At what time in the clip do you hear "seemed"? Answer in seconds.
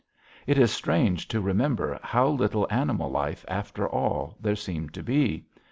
4.55-4.95